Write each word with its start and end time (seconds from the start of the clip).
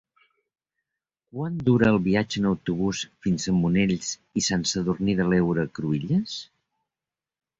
Quant 1.33 1.57
dura 1.67 1.89
el 1.93 1.97
viatge 2.07 2.39
en 2.41 2.47
autobús 2.51 3.03
fins 3.27 3.45
a 3.45 3.53
Monells 3.57 4.09
i 4.41 4.43
Sant 4.47 4.65
Sadurní 4.71 5.17
de 5.21 5.27
l'Heura 5.33 5.67
Cruïlles? 5.81 6.39